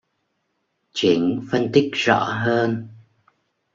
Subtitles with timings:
[0.93, 2.87] Chỉnh phân tích rõ hơn